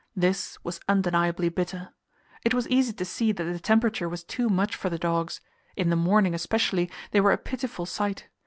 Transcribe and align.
This 0.15 0.57
was 0.63 0.79
undeniably 0.89 1.49
bitter. 1.49 1.93
It 2.43 2.55
was 2.55 2.67
easy 2.69 2.91
to 2.91 3.05
see 3.05 3.31
that 3.33 3.43
the 3.43 3.59
temperature 3.59 4.09
was 4.09 4.23
too 4.23 4.49
much 4.49 4.75
for 4.75 4.89
the 4.89 4.97
dogs; 4.97 5.41
in 5.75 5.91
the 5.91 5.95
morning, 5.95 6.33
especially, 6.33 6.89
they 7.11 7.21
were 7.21 7.31
a 7.33 7.37
pitiful 7.37 7.85
sight. 7.85 8.27